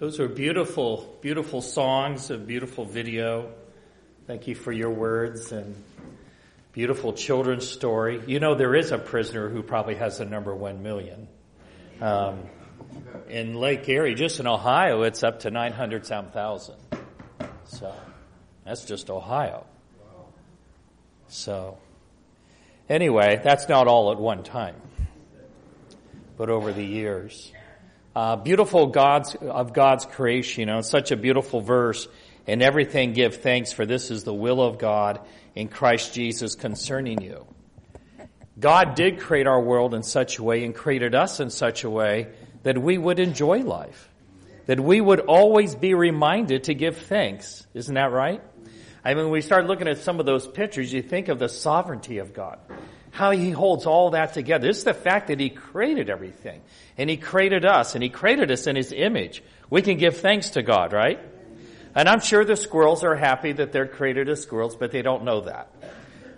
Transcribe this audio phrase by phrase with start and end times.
[0.00, 3.52] Those are beautiful, beautiful songs, a beautiful video.
[4.26, 5.76] Thank you for your words and
[6.72, 8.22] beautiful children's story.
[8.26, 11.28] You know, there is a prisoner who probably has the number one million.
[12.00, 12.44] Um,
[13.28, 16.78] in Lake Erie, just in Ohio, it's up to 900 some thousand.
[17.66, 17.94] So
[18.64, 19.66] that's just Ohio.
[21.28, 21.76] So
[22.88, 24.76] anyway, that's not all at one time,
[26.38, 27.52] but over the years.
[28.14, 32.08] Uh, beautiful God's of God's creation, you know, such a beautiful verse.
[32.46, 35.20] In everything give thanks, for this is the will of God
[35.54, 37.46] in Christ Jesus concerning you.
[38.58, 41.90] God did create our world in such a way and created us in such a
[41.90, 42.28] way
[42.64, 44.08] that we would enjoy life.
[44.66, 47.66] That we would always be reminded to give thanks.
[47.74, 48.42] Isn't that right?
[49.04, 51.48] I mean, when we start looking at some of those pictures, you think of the
[51.48, 52.58] sovereignty of God.
[53.10, 54.68] How He holds all that together.
[54.68, 56.62] Is the fact that He created everything.
[56.96, 59.42] And He created us, and He created us in His image.
[59.68, 61.20] We can give thanks to God, right?
[61.94, 65.24] And I'm sure the squirrels are happy that they're created as squirrels, but they don't
[65.24, 65.72] know that.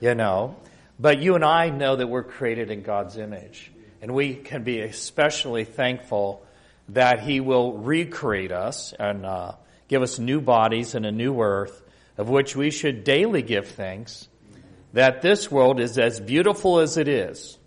[0.00, 0.56] You know?
[0.98, 3.70] But you and I know that we're created in God's image.
[4.00, 6.44] And we can be especially thankful
[6.88, 9.52] that He will recreate us and uh,
[9.88, 11.82] give us new bodies and a new earth
[12.16, 14.28] of which we should daily give thanks,
[14.92, 17.58] that this world is as beautiful as it is,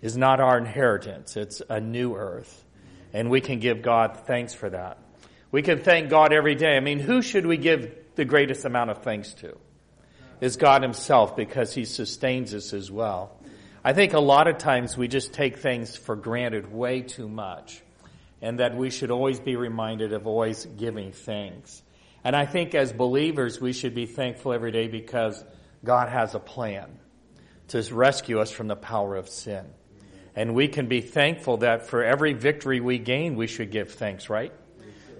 [0.00, 1.36] is not our inheritance.
[1.36, 2.64] It's a new earth.
[3.12, 4.98] And we can give God thanks for that.
[5.50, 6.76] We can thank God every day.
[6.76, 9.56] I mean, who should we give the greatest amount of thanks to?
[10.40, 13.38] Is God Himself because He sustains us as well.
[13.84, 17.82] I think a lot of times we just take things for granted way too much
[18.40, 21.82] and that we should always be reminded of always giving thanks.
[22.24, 25.42] And I think as believers, we should be thankful every day because
[25.84, 26.98] God has a plan
[27.68, 29.66] to rescue us from the power of sin.
[30.34, 34.30] And we can be thankful that for every victory we gain, we should give thanks,
[34.30, 34.52] right?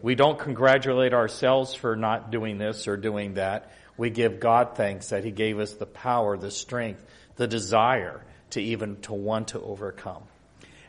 [0.01, 3.73] We don't congratulate ourselves for not doing this or doing that.
[3.97, 7.05] We give God thanks that He gave us the power, the strength,
[7.37, 10.23] the desire to even to want to overcome.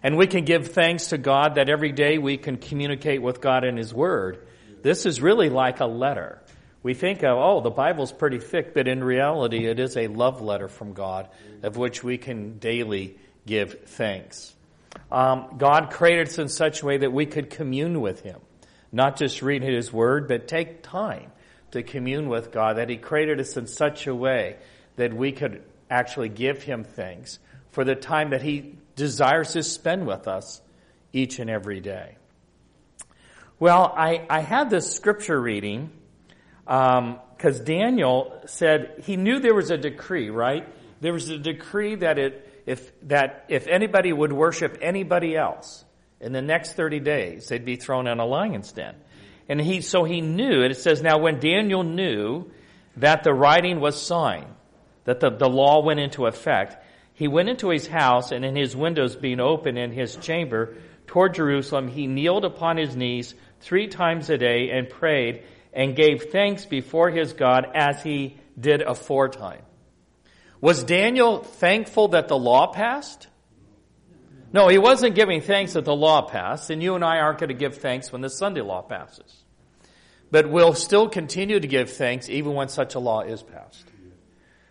[0.01, 3.63] And we can give thanks to God that every day we can communicate with God
[3.63, 4.45] in His Word
[4.83, 6.42] this is really like a letter.
[6.83, 10.41] We think of, oh, the Bible's pretty thick, but in reality, it is a love
[10.41, 11.29] letter from God
[11.63, 14.53] of which we can daily give thanks.
[15.09, 18.39] Um, God created us in such a way that we could commune with Him,
[18.91, 21.31] not just read His Word, but take time
[21.71, 24.57] to commune with God, that He created us in such a way
[24.97, 27.39] that we could actually give Him thanks
[27.71, 30.61] for the time that He desires to spend with us
[31.13, 32.17] each and every day.
[33.57, 35.89] Well, I, I had this scripture reading
[36.65, 40.67] because um, Daniel said he knew there was a decree, right?
[41.01, 45.83] There was a decree that it if that if anybody would worship anybody else
[46.21, 48.95] in the next 30 days, they'd be thrown in a lion's den.
[49.49, 52.49] And he so he knew, and it says, now when Daniel knew
[52.97, 54.53] that the writing was signed,
[55.03, 56.77] that the, the law went into effect,
[57.13, 61.33] he went into his house, and in his windows being open in his chamber toward
[61.33, 66.65] Jerusalem, he kneeled upon his knees three times a day and prayed and gave thanks
[66.65, 69.61] before his God as he did aforetime.
[70.61, 73.27] Was Daniel thankful that the law passed?
[74.53, 77.49] No, he wasn't giving thanks that the law passed, and you and I aren't going
[77.49, 79.43] to give thanks when the Sunday law passes.
[80.31, 83.85] But we'll still continue to give thanks even when such a law is passed.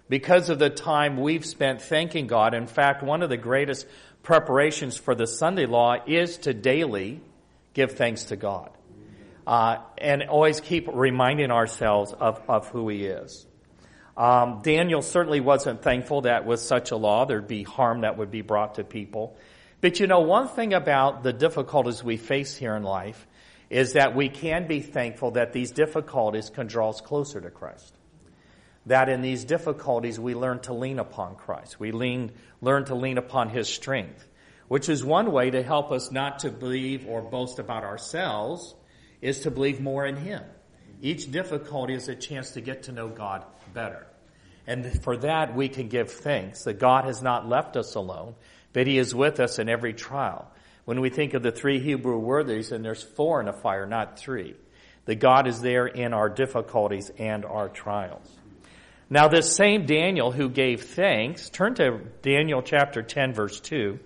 [0.09, 2.55] Because of the time we've spent thanking God.
[2.55, 3.87] In fact, one of the greatest
[4.23, 7.21] preparations for the Sunday law is to daily
[7.75, 8.71] give thanks to God
[9.47, 13.47] uh, and always keep reminding ourselves of, of who he is.
[14.17, 18.31] Um, Daniel certainly wasn't thankful that with such a law there'd be harm that would
[18.31, 19.37] be brought to people.
[19.81, 23.27] But you know, one thing about the difficulties we face here in life
[23.69, 27.95] is that we can be thankful that these difficulties can draw us closer to Christ.
[28.87, 31.81] That in these difficulties we learn to lean upon Christ.
[31.81, 34.29] We lean, learn to lean upon His strength,
[34.69, 38.75] which is one way to help us not to believe or boast about ourselves,
[39.23, 40.43] is to believe more in Him.
[41.01, 44.07] Each difficulty is a chance to get to know God better.
[44.67, 48.35] And for that, we can give thanks that God has not left us alone,
[48.73, 50.51] but He is with us in every trial.
[50.85, 54.19] When we think of the three Hebrew worthies, and there's four in a fire, not
[54.19, 54.55] three,
[55.05, 58.29] that God is there in our difficulties and our trials.
[59.11, 63.99] Now, this same Daniel who gave thanks, turn to Daniel chapter 10, verse 2.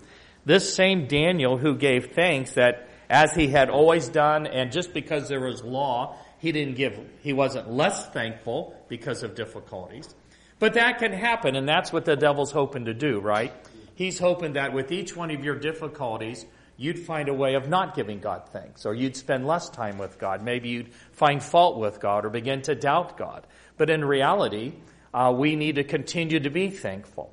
[0.44, 5.28] This same Daniel who gave thanks that as he had always done, and just because
[5.28, 10.14] there was law, he didn't give, he wasn't less thankful because of difficulties.
[10.58, 13.52] But that can happen, and that's what the devil's hoping to do, right?
[13.94, 16.44] He's hoping that with each one of your difficulties,
[16.76, 20.18] you'd find a way of not giving God thanks, or you'd spend less time with
[20.18, 20.42] God.
[20.42, 23.46] Maybe you'd find fault with God or begin to doubt God.
[23.76, 24.74] But in reality,
[25.12, 27.32] uh, we need to continue to be thankful.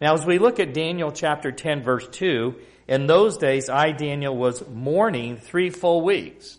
[0.00, 2.54] Now, as we look at Daniel chapter 10, verse 2,
[2.86, 6.58] in those days, I, Daniel, was mourning three full weeks.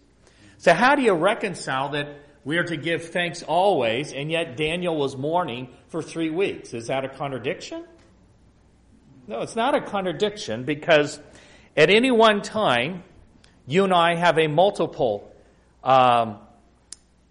[0.58, 2.08] So, how do you reconcile that
[2.44, 6.74] we are to give thanks always, and yet Daniel was mourning for three weeks?
[6.74, 7.86] Is that a contradiction?
[9.28, 11.20] No, it's not a contradiction because
[11.76, 13.04] at any one time,
[13.68, 15.32] you and I have a multiple
[15.84, 16.38] um,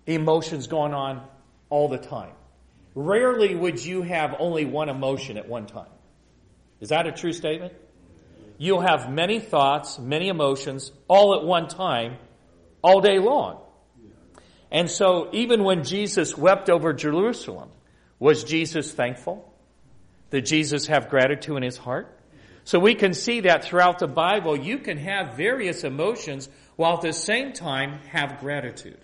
[0.06, 1.22] emotions going on
[1.70, 2.32] all the time.
[2.94, 5.88] Rarely would you have only one emotion at one time.
[6.80, 7.72] Is that a true statement?
[8.58, 12.18] You'll have many thoughts, many emotions, all at one time,
[12.82, 13.60] all day long.
[14.70, 17.70] And so even when Jesus wept over Jerusalem,
[18.18, 19.52] was Jesus thankful?
[20.30, 22.18] Did Jesus have gratitude in his heart?
[22.64, 27.02] So we can see that throughout the Bible, you can have various emotions while at
[27.02, 28.98] the same time have gratitude.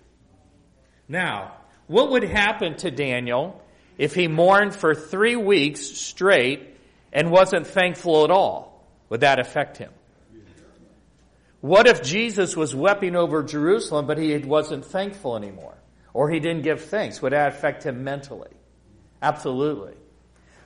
[1.08, 1.52] Now,
[1.86, 3.62] what would happen to Daniel
[3.98, 6.76] if he mourned for three weeks straight
[7.12, 8.69] and wasn't thankful at all?
[9.10, 9.92] Would that affect him?
[11.60, 15.76] What if Jesus was weeping over Jerusalem, but he wasn't thankful anymore?
[16.14, 17.20] Or he didn't give thanks?
[17.20, 18.50] Would that affect him mentally?
[19.20, 19.92] Absolutely.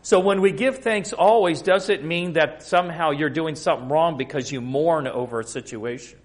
[0.02, 4.16] So when we give thanks always, does it mean that somehow you're doing something wrong
[4.16, 6.18] because you mourn over a situation?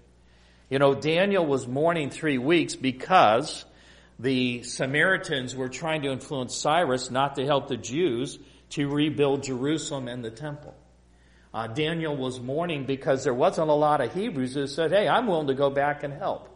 [0.68, 3.64] You know, Daniel was mourning three weeks because
[4.20, 8.38] the Samaritans were trying to influence Cyrus not to help the Jews
[8.70, 10.76] to rebuild Jerusalem and the temple.
[11.52, 15.26] Uh, Daniel was mourning because there wasn't a lot of Hebrews who said, hey, I'm
[15.26, 16.48] willing to go back and help.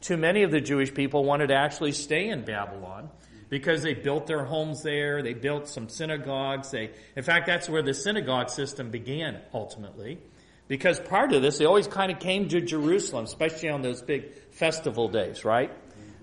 [0.00, 3.08] Too many of the Jewish people wanted to actually stay in Babylon
[3.48, 5.22] because they built their homes there.
[5.22, 6.72] They built some synagogues.
[6.72, 10.18] They, in fact, that's where the synagogue system began ultimately.
[10.66, 14.34] Because prior to this, they always kind of came to Jerusalem, especially on those big
[14.52, 15.70] festival days, right?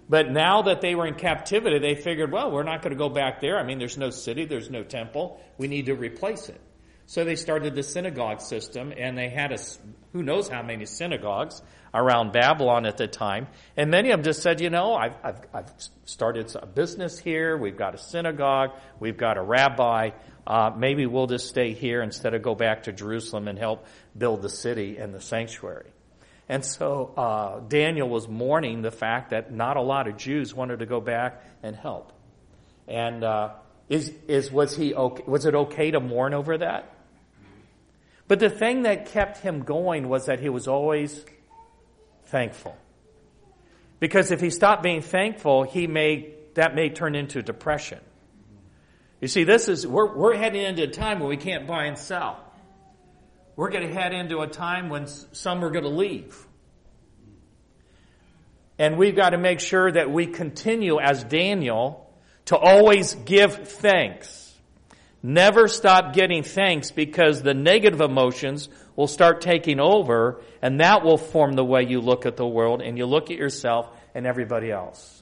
[0.09, 3.09] But now that they were in captivity, they figured, well, we're not going to go
[3.09, 3.59] back there.
[3.59, 5.39] I mean, there's no city, there's no temple.
[5.57, 6.59] We need to replace it.
[7.09, 9.57] So they started the synagogue system, and they had a,
[10.13, 11.59] who knows how many synagogues
[11.91, 13.47] around Babylon at the time.
[13.75, 15.71] And many of them just said, you know, I've, I've, I've
[16.05, 17.57] started a business here.
[17.57, 18.73] We've got a synagogue.
[18.99, 20.11] We've got a rabbi.
[20.45, 24.43] Uh, maybe we'll just stay here instead of go back to Jerusalem and help build
[24.43, 25.89] the city and the sanctuary.
[26.47, 30.77] And so uh, Daniel was mourning the fact that not a lot of Jews wanted
[30.77, 32.13] to go back and help.
[32.87, 33.53] And uh,
[33.89, 36.97] is is was he okay, was it okay to mourn over that?
[38.29, 41.25] But the thing that kept him going was that he was always
[42.25, 42.77] thankful.
[43.99, 47.99] Because if he stopped being thankful, he may, that may turn into depression.
[49.19, 51.97] You see, this is, we're, we're heading into a time when we can't buy and
[51.97, 52.39] sell.
[53.55, 56.37] We're going to head into a time when some are going to leave.
[58.77, 62.07] And we've got to make sure that we continue as Daniel
[62.45, 64.48] to always give thanks.
[65.21, 71.17] Never stop getting thanks because the negative emotions will start taking over and that will
[71.17, 74.71] form the way you look at the world and you look at yourself and everybody
[74.71, 75.21] else.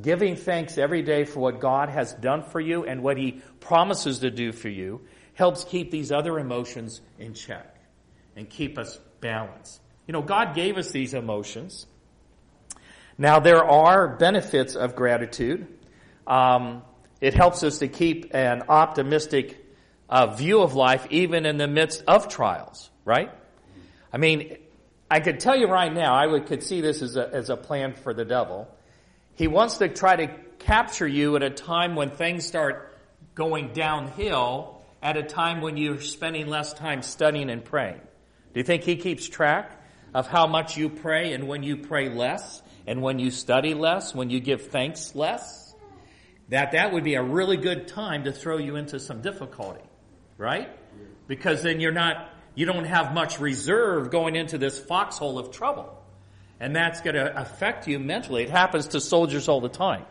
[0.00, 4.20] Giving thanks every day for what God has done for you and what He promises
[4.20, 5.00] to do for you
[5.34, 7.76] helps keep these other emotions in check
[8.36, 9.80] and keep us balanced.
[10.06, 11.86] You know, God gave us these emotions.
[13.18, 15.66] Now, there are benefits of gratitude.
[16.26, 16.82] Um,
[17.24, 19.64] it helps us to keep an optimistic
[20.10, 23.32] uh, view of life even in the midst of trials, right?
[24.12, 24.58] I mean,
[25.10, 27.56] I could tell you right now, I would, could see this as a, as a
[27.56, 28.68] plan for the devil.
[29.36, 32.94] He wants to try to capture you at a time when things start
[33.34, 38.00] going downhill, at a time when you're spending less time studying and praying.
[38.52, 39.72] Do you think he keeps track
[40.12, 44.14] of how much you pray and when you pray less and when you study less,
[44.14, 45.63] when you give thanks less?
[46.48, 49.84] That that would be a really good time to throw you into some difficulty,
[50.36, 50.68] right?
[51.26, 56.02] Because then you're not, you don't have much reserve going into this foxhole of trouble.
[56.60, 58.42] And that's going to affect you mentally.
[58.44, 60.04] It happens to soldiers all the time.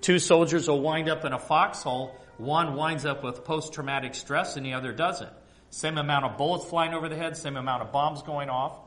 [0.00, 2.16] Two soldiers will wind up in a foxhole.
[2.38, 5.30] One winds up with post-traumatic stress and the other doesn't.
[5.68, 8.78] Same amount of bullets flying over the head, same amount of bombs going off.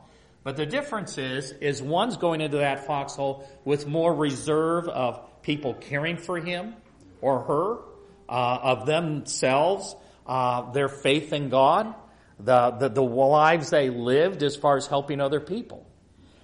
[0.42, 5.74] But the difference is, is one's going into that foxhole with more reserve of people
[5.74, 6.74] caring for him
[7.20, 7.76] or her,
[8.28, 9.94] uh, of themselves,
[10.26, 11.94] uh, their faith in God,
[12.40, 15.86] the, the, the lives they lived as far as helping other people.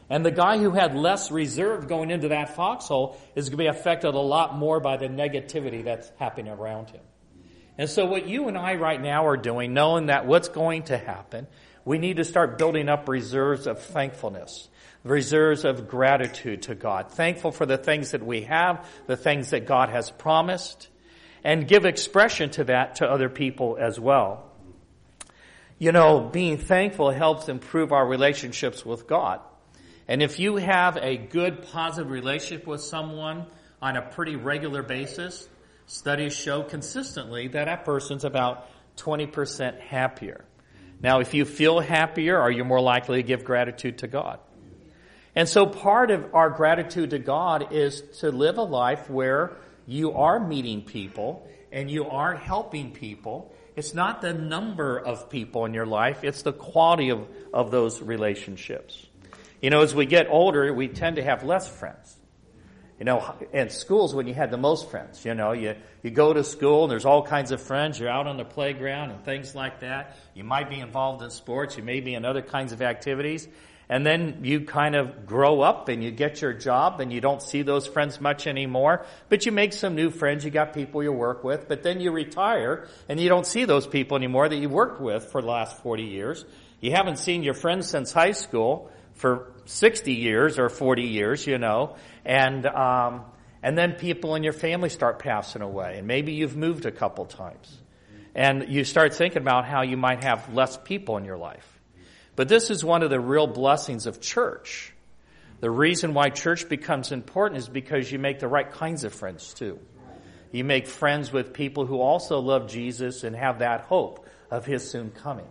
[0.08, 3.66] And the guy who had less reserve going into that foxhole is going to be
[3.78, 7.02] affected a lot more by the negativity that's happening around him.
[7.78, 10.98] And so what you and I right now are doing, knowing that what's going to
[10.98, 11.46] happen,
[11.84, 14.68] we need to start building up reserves of thankfulness,
[15.04, 17.10] reserves of gratitude to God.
[17.12, 20.88] Thankful for the things that we have, the things that God has promised,
[21.42, 24.50] and give expression to that to other people as well.
[25.78, 29.40] You know, being thankful helps improve our relationships with God.
[30.06, 33.46] And if you have a good, positive relationship with someone
[33.80, 35.48] on a pretty regular basis,
[35.86, 40.44] studies show consistently that that person's about 20% happier.
[41.02, 44.38] Now, if you feel happier, are you more likely to give gratitude to God?
[45.40, 49.56] And so part of our gratitude to God is to live a life where
[49.86, 53.50] you are meeting people and you are helping people.
[53.74, 58.02] It's not the number of people in your life, it's the quality of, of those
[58.02, 59.06] relationships.
[59.62, 62.14] You know, as we get older, we tend to have less friends.
[62.98, 66.34] You know, in schools when you had the most friends, you know, you, you go
[66.34, 69.54] to school and there's all kinds of friends, you're out on the playground and things
[69.54, 70.18] like that.
[70.34, 73.48] You might be involved in sports, you may be in other kinds of activities.
[73.90, 77.42] And then you kind of grow up and you get your job and you don't
[77.42, 81.10] see those friends much anymore, but you make some new friends, you got people you
[81.10, 84.68] work with, but then you retire and you don't see those people anymore that you
[84.68, 86.44] worked with for the last 40 years.
[86.80, 91.58] You haven't seen your friends since high school for 60 years or 40 years, you
[91.58, 93.24] know, and, um,
[93.60, 97.24] and then people in your family start passing away, and maybe you've moved a couple
[97.24, 97.76] times.
[98.36, 101.79] And you start thinking about how you might have less people in your life.
[102.36, 104.92] But this is one of the real blessings of church.
[105.60, 109.52] The reason why church becomes important is because you make the right kinds of friends
[109.52, 109.78] too.
[110.52, 114.90] You make friends with people who also love Jesus and have that hope of his
[114.90, 115.46] soon coming.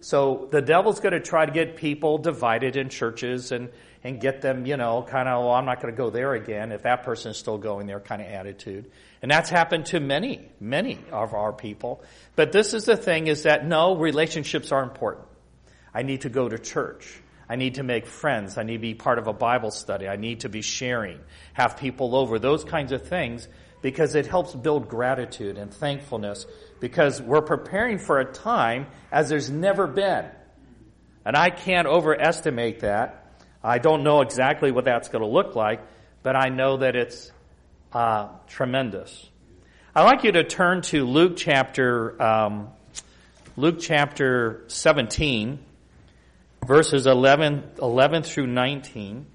[0.00, 3.68] So the devil's going to try to get people divided in churches and,
[4.04, 6.72] and get them, you know, kind of, well, I'm not going to go there again
[6.72, 8.90] if that person is still going there kind of attitude.
[9.22, 12.02] And that's happened to many, many of our people.
[12.36, 15.27] But this is the thing is that no, relationships are important.
[15.94, 17.20] I need to go to church.
[17.48, 18.58] I need to make friends.
[18.58, 20.06] I need to be part of a Bible study.
[20.06, 21.18] I need to be sharing,
[21.54, 23.48] have people over, those kinds of things
[23.80, 26.46] because it helps build gratitude and thankfulness
[26.80, 30.26] because we're preparing for a time as there's never been.
[31.24, 33.24] And I can't overestimate that.
[33.62, 35.80] I don't know exactly what that's going to look like,
[36.22, 37.30] but I know that it's
[37.92, 39.28] uh, tremendous.
[39.94, 42.68] I'd like you to turn to Luke chapter um,
[43.56, 45.58] Luke chapter 17,
[46.66, 49.26] verses 11, 11 through 19.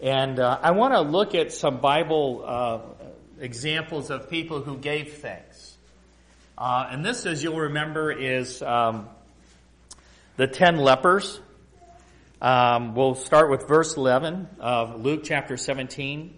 [0.00, 2.80] And uh, I want to look at some Bible uh,
[3.40, 5.76] examples of people who gave thanks.
[6.58, 9.08] Uh, and this, as you'll remember, is um,
[10.36, 11.40] the ten lepers.
[12.40, 16.36] Um, we'll start with verse 11 of Luke chapter 17.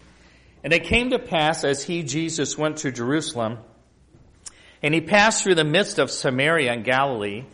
[0.62, 3.58] And it came to pass as he, Jesus, went to Jerusalem,
[4.82, 7.44] and he passed through the midst of Samaria and Galilee,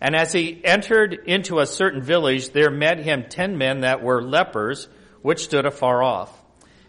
[0.00, 4.22] and as he entered into a certain village, there met him ten men that were
[4.22, 4.88] lepers,
[5.22, 6.32] which stood afar off.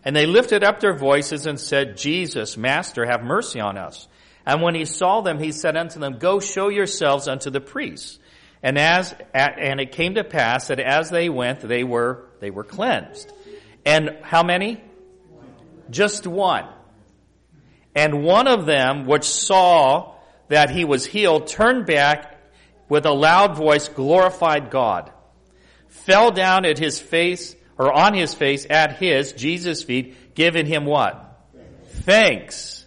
[0.06, 4.08] And they lifted up their voices and said, Jesus, Master, have mercy on us.
[4.46, 8.20] And when he saw them, he said unto them, Go show yourselves unto the priests.
[8.62, 12.64] And as, and it came to pass that as they went, they were, they were
[12.64, 13.32] cleansed.
[13.86, 14.82] And how many?
[15.90, 16.68] Just one.
[17.96, 20.16] And one of them, which saw
[20.48, 22.39] that he was healed, turned back
[22.90, 25.12] with a loud voice, glorified God,
[25.88, 30.86] fell down at his face, or on his face at his, Jesus' feet, giving him
[30.86, 31.48] what?
[31.88, 32.86] Thanks.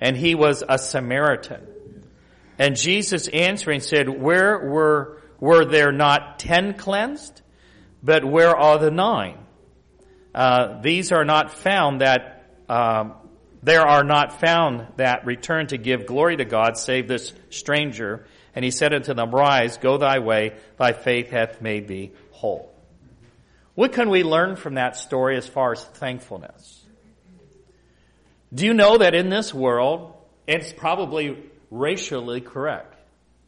[0.00, 1.68] And he was a Samaritan.
[2.58, 7.40] And Jesus answering said, where were, were there not ten cleansed?
[8.02, 9.38] But where are the nine?
[10.34, 13.14] Uh, these are not found that, um,
[13.62, 18.26] there are not found that return to give glory to God save this stranger.
[18.54, 22.72] And he said unto them, rise, go thy way, thy faith hath made thee whole.
[23.74, 26.84] What can we learn from that story as far as thankfulness?
[28.52, 30.14] Do you know that in this world,
[30.46, 31.38] it's probably
[31.70, 32.94] racially correct,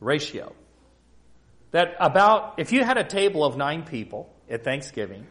[0.01, 0.55] ratio.
[1.73, 5.27] That about, if you had a table of nine people at Thanksgiving,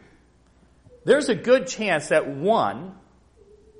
[1.04, 2.94] there's a good chance that one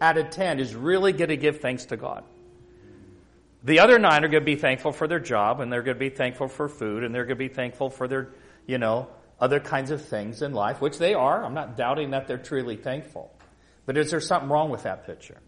[0.01, 2.25] out of ten is really going to give thanks to God.
[3.65, 6.01] The other nine are going to be thankful for their job, and they're going to
[6.01, 8.29] be thankful for food, and they're going to be thankful for their,
[8.67, 9.09] you know,
[9.41, 11.43] other kinds of things in life, which they are.
[11.43, 13.33] I'm not doubting that they're truly thankful.
[13.87, 15.39] But is there something wrong with that picture?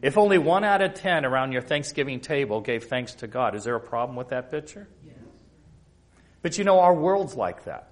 [0.00, 3.64] If only one out of ten around your Thanksgiving table gave thanks to God, is
[3.64, 4.88] there a problem with that picture?
[5.04, 5.16] Yes.
[6.42, 7.90] But you know, our world's like that.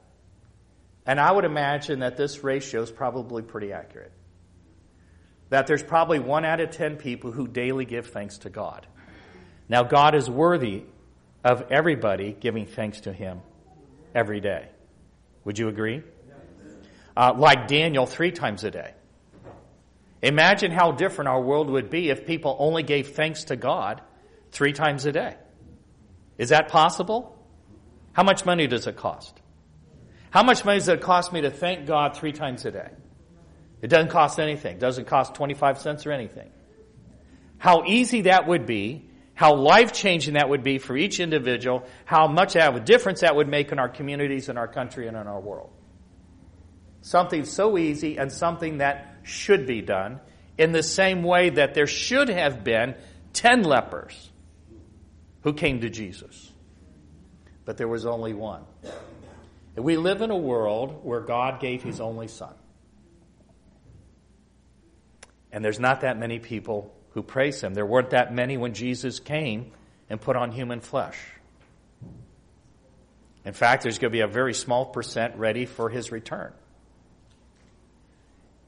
[1.06, 4.12] And I would imagine that this ratio is probably pretty accurate.
[5.54, 8.88] That there's probably one out of ten people who daily give thanks to God.
[9.68, 10.82] Now, God is worthy
[11.44, 13.40] of everybody giving thanks to Him
[14.16, 14.66] every day.
[15.44, 16.02] Would you agree?
[17.16, 18.94] Uh, like Daniel, three times a day.
[20.22, 24.00] Imagine how different our world would be if people only gave thanks to God
[24.50, 25.36] three times a day.
[26.36, 27.38] Is that possible?
[28.12, 29.40] How much money does it cost?
[30.30, 32.90] How much money does it cost me to thank God three times a day?
[33.84, 34.76] It doesn't cost anything.
[34.76, 36.50] It doesn't cost 25 cents or anything.
[37.58, 42.26] How easy that would be, how life changing that would be for each individual, how
[42.26, 45.26] much of a difference that would make in our communities, in our country, and in
[45.26, 45.70] our world.
[47.02, 50.18] Something so easy and something that should be done
[50.56, 52.94] in the same way that there should have been
[53.34, 54.30] 10 lepers
[55.42, 56.50] who came to Jesus.
[57.66, 58.62] But there was only one.
[59.76, 62.54] We live in a world where God gave his only son.
[65.54, 67.74] And there's not that many people who praise him.
[67.74, 69.70] There weren't that many when Jesus came
[70.10, 71.16] and put on human flesh.
[73.44, 76.52] In fact, there's going to be a very small percent ready for his return.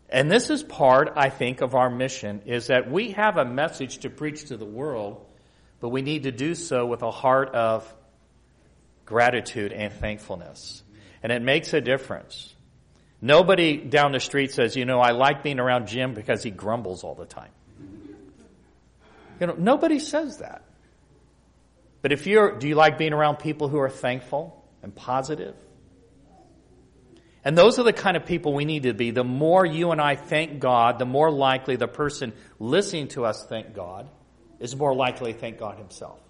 [0.08, 3.98] And this is part, I think, of our mission is that we have a message
[3.98, 5.26] to preach to the world,
[5.80, 7.92] but we need to do so with a heart of
[9.04, 10.84] gratitude and thankfulness.
[11.20, 12.54] And it makes a difference.
[13.26, 17.02] Nobody down the street says, you know, I like being around Jim because he grumbles
[17.02, 17.50] all the time.
[19.40, 20.62] You know, nobody says that.
[22.02, 25.56] But if you're, do you like being around people who are thankful and positive?
[27.44, 29.10] And those are the kind of people we need to be.
[29.10, 33.44] The more you and I thank God, the more likely the person listening to us
[33.48, 34.08] thank God
[34.60, 36.20] is more likely to thank God himself.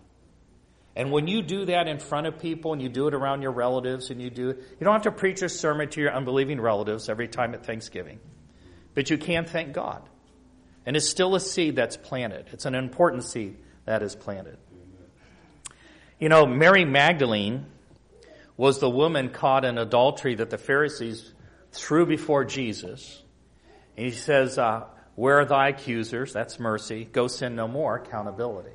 [0.97, 3.53] And when you do that in front of people and you do it around your
[3.53, 6.59] relatives and you do it, you don't have to preach a sermon to your unbelieving
[6.59, 8.19] relatives every time at Thanksgiving.
[8.95, 10.09] But you can thank God.
[10.87, 12.47] And it's still a seed that's planted.
[12.53, 14.57] It's an important seed that is planted.
[16.19, 17.67] You know, Mary Magdalene
[18.57, 21.31] was the woman caught in adultery that the Pharisees
[21.73, 23.23] threw before Jesus.
[23.99, 24.85] And he says, uh,
[25.15, 26.33] Where are thy accusers?
[26.33, 27.05] That's mercy.
[27.05, 27.97] Go sin no more.
[27.97, 28.73] Accountability.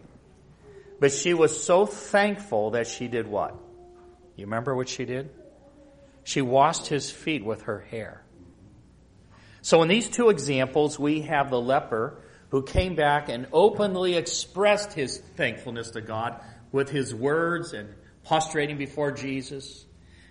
[1.02, 3.56] But she was so thankful that she did what?
[4.36, 5.32] You remember what she did?
[6.24, 8.24] She washed his feet with her hair.
[9.64, 14.94] So in these two examples, we have the leper who came back and openly expressed
[14.94, 16.40] his thankfulness to God
[16.72, 17.90] with his words and
[18.28, 19.84] prostrating before Jesus.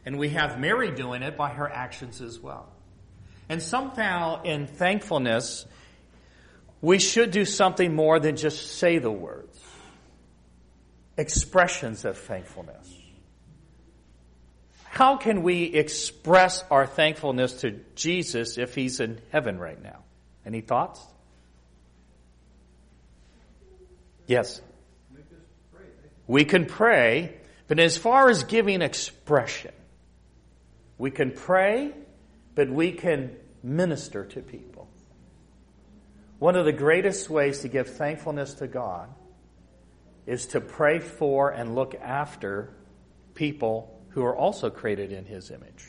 [0.06, 2.72] And we have Mary doing it by her actions as well.
[3.48, 5.66] And somehow in thankfulness,
[6.80, 9.59] we should do something more than just say the words.
[11.16, 12.94] Expressions of thankfulness.
[14.84, 20.00] How can we express our thankfulness to Jesus if he's in heaven right now?
[20.44, 21.04] Any thoughts?
[24.26, 24.60] Yes.
[26.26, 29.70] We can pray but as far as giving expression,
[30.98, 31.92] we can pray,
[32.56, 34.88] but we can minister to people.
[36.40, 39.08] One of the greatest ways to give thankfulness to God
[40.26, 42.74] is to pray for and look after
[43.34, 45.88] people who are also created in His image.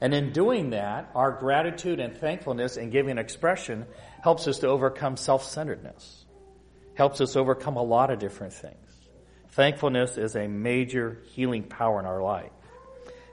[0.00, 3.86] And in doing that, our gratitude and thankfulness and giving expression
[4.22, 6.24] helps us to overcome self centeredness,
[6.94, 8.76] helps us overcome a lot of different things.
[9.50, 12.50] Thankfulness is a major healing power in our life.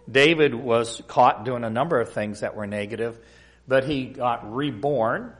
[0.09, 3.19] David was caught doing a number of things that were negative,
[3.67, 5.33] but he got reborn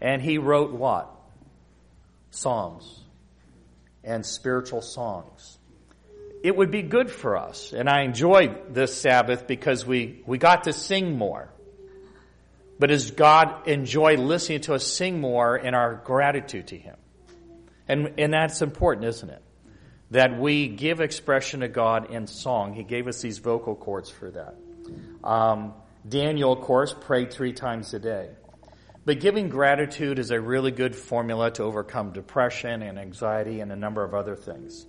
[0.00, 1.10] and he wrote what?
[2.30, 3.04] Psalms
[4.04, 5.58] and spiritual songs.
[6.42, 10.64] It would be good for us, and I enjoyed this Sabbath because we, we got
[10.64, 11.48] to sing more.
[12.78, 16.96] But does God enjoy listening to us sing more in our gratitude to Him?
[17.88, 19.42] And, and that's important, isn't it?
[20.14, 22.72] that we give expression to God in song.
[22.72, 24.54] He gave us these vocal cords for that.
[25.24, 25.74] Um,
[26.08, 28.28] Daniel, of course, prayed three times a day.
[29.04, 33.76] But giving gratitude is a really good formula to overcome depression and anxiety and a
[33.76, 34.86] number of other things.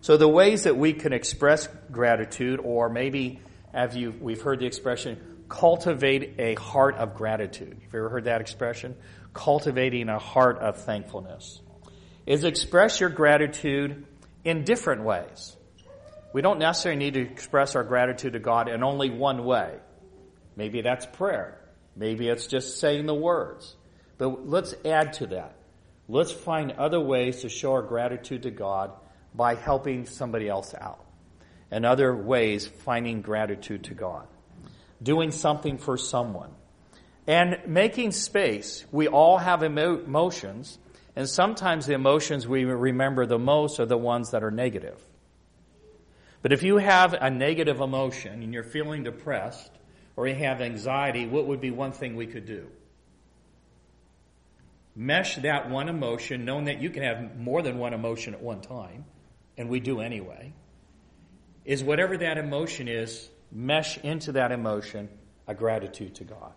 [0.00, 3.40] So the ways that we can express gratitude, or maybe
[3.74, 7.76] have you, we've heard the expression, cultivate a heart of gratitude.
[7.82, 8.94] Have you ever heard that expression?
[9.34, 11.60] Cultivating a heart of thankfulness.
[12.26, 14.06] Is express your gratitude
[14.44, 15.56] in different ways.
[16.32, 19.78] We don't necessarily need to express our gratitude to God in only one way.
[20.54, 21.58] Maybe that's prayer.
[21.98, 23.74] Maybe it's just saying the words.
[24.18, 25.56] But let's add to that.
[26.08, 28.92] Let's find other ways to show our gratitude to God
[29.34, 31.04] by helping somebody else out.
[31.70, 34.26] And other ways, finding gratitude to God.
[35.02, 36.50] Doing something for someone.
[37.26, 38.86] And making space.
[38.90, 40.78] We all have emotions.
[41.14, 44.98] And sometimes the emotions we remember the most are the ones that are negative.
[46.42, 49.72] But if you have a negative emotion and you're feeling depressed
[50.18, 52.66] or you have anxiety, what would be one thing we could do?
[54.96, 58.60] Mesh that one emotion, knowing that you can have more than one emotion at one
[58.60, 59.04] time,
[59.56, 60.52] and we do anyway,
[61.64, 65.08] is whatever that emotion is, mesh into that emotion
[65.46, 66.52] a gratitude to God.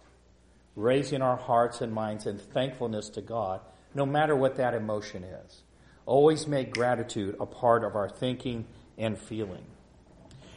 [0.75, 3.61] Raising our hearts and minds in thankfulness to God,
[3.93, 5.61] no matter what that emotion is.
[6.07, 8.65] Always make gratitude a part of our thinking
[8.97, 9.67] and feeling.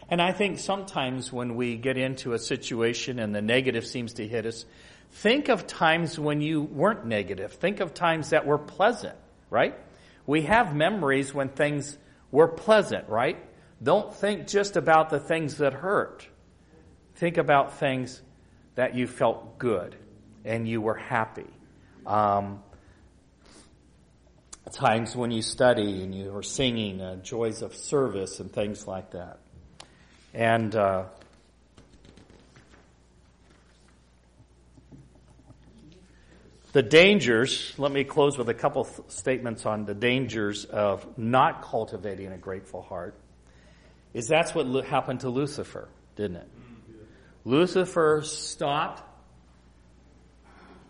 [0.09, 4.27] And I think sometimes when we get into a situation and the negative seems to
[4.27, 4.65] hit us,
[5.13, 7.53] think of times when you weren't negative.
[7.53, 9.17] Think of times that were pleasant,
[9.51, 9.75] right?
[10.27, 11.97] We have memories when things
[12.31, 13.39] were pleasant, right?
[13.83, 16.27] Don't think just about the things that hurt.
[17.17, 18.21] Think about things
[18.75, 19.97] that you felt good
[20.45, 21.47] and you were happy.
[22.07, 22.63] Um,
[24.73, 29.13] times when you study and you are singing uh, joys of service and things like
[29.13, 29.39] that.
[30.35, 31.05] And uh,
[36.73, 42.33] the dangers, let me close with a couple statements on the dangers of not cultivating
[42.33, 43.15] a grateful heart,
[44.13, 46.49] is that's what happened to Lucifer, didn't it?
[47.45, 49.03] Lucifer stopped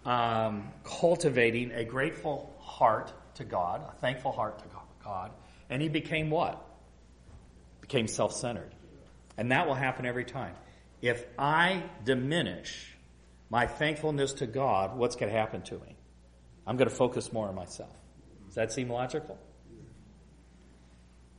[0.07, 4.65] um, cultivating a grateful heart to God, a thankful heart to
[5.03, 5.33] God,
[5.69, 6.65] and he became what?
[7.83, 8.74] Became self centered.
[9.37, 10.55] And that will happen every time.
[11.03, 12.95] If I diminish
[13.51, 15.97] my thankfulness to God, what's going to happen to me?
[16.67, 17.95] I'm going to focus more on myself.
[18.47, 19.39] Does that seem logical?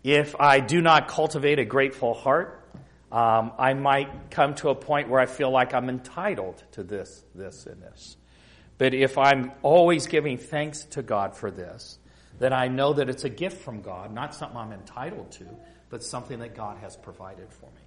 [0.04, 2.62] If I do not cultivate a grateful heart,
[3.12, 7.24] um, I might come to a point where I feel like I'm entitled to this,
[7.34, 8.18] this, and this.
[8.78, 11.98] But if I'm always giving thanks to God for this,
[12.40, 15.46] then I know that it's a gift from God, not something I'm entitled to,
[15.90, 17.85] but something that God has provided for me.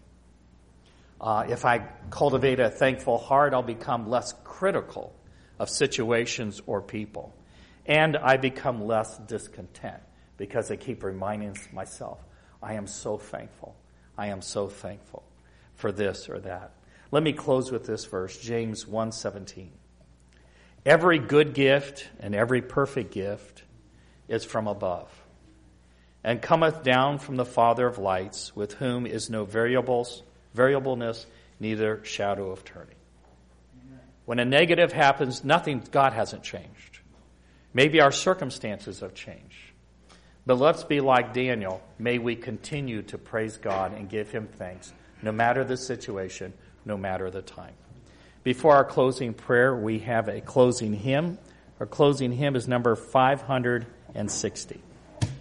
[1.20, 1.78] Uh, if I
[2.10, 5.14] cultivate a thankful heart, I'll become less critical
[5.58, 7.34] of situations or people.
[7.86, 10.02] And I become less discontent
[10.36, 12.20] because I keep reminding myself,
[12.62, 13.74] I am so thankful.
[14.16, 15.24] I am so thankful
[15.74, 16.72] for this or that.
[17.10, 19.70] Let me close with this verse, James 1:17.
[20.84, 23.64] Every good gift and every perfect gift
[24.28, 25.10] is from above,
[26.22, 30.22] and cometh down from the Father of lights, with whom is no variables,
[30.54, 31.26] variableness,
[31.60, 32.94] neither shadow of turning.
[34.24, 37.00] When a negative happens, nothing, God hasn't changed.
[37.72, 39.72] Maybe our circumstances have changed.
[40.44, 41.82] But let's be like Daniel.
[41.98, 46.52] May we continue to praise God and give him thanks, no matter the situation,
[46.84, 47.74] no matter the time.
[48.44, 51.38] Before our closing prayer, we have a closing hymn.
[51.80, 54.82] Our closing hymn is number 560.